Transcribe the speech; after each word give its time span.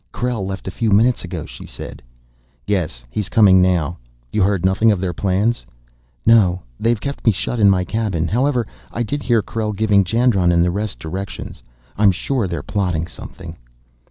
"Krell 0.11 0.43
left 0.43 0.67
a 0.67 0.71
few 0.71 0.89
minutes 0.89 1.23
ago," 1.23 1.45
she 1.45 1.67
said. 1.67 2.01
"Yes, 2.65 3.03
he's 3.11 3.29
coming 3.29 3.61
now. 3.61 3.99
You 4.31 4.41
heard 4.41 4.65
nothing 4.65 4.91
of 4.91 4.99
their 4.99 5.13
plans?" 5.13 5.63
"No; 6.25 6.63
they've 6.79 6.99
kept 6.99 7.23
me 7.23 7.31
shut 7.31 7.59
in 7.59 7.69
my 7.69 7.83
cabin. 7.85 8.27
However, 8.27 8.65
I 8.91 9.03
did 9.03 9.21
hear 9.21 9.43
Krell 9.43 9.75
giving 9.75 10.03
Jandron 10.03 10.51
and 10.51 10.65
the 10.65 10.71
rest 10.71 10.97
directions. 10.97 11.61
I'm 11.99 12.09
sure 12.09 12.47
they're 12.47 12.63
plotting 12.63 13.05
something." 13.05 13.55